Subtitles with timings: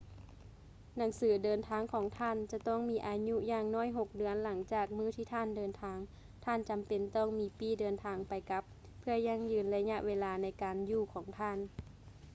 [0.97, 5.97] ໜັງສືເດີນທາງຂອງທ່ານ ຈະຕ້ອງມີອາຍຸຢ່າງໜ້ອຍ 6 ເດືອນຫຼັງຈາກມື້ທີ່ທ່ານເດີນທາງ
[6.45, 8.63] ທ່ານຈຳເປັນຕ້ອງມີປີ້ເດີນທາງໄປ-ກັບ
[8.99, 11.57] ເພື່ອຢັ້ງຢືນໄລຍະເວລາໃນການຢູ່ຂອງທ່ານ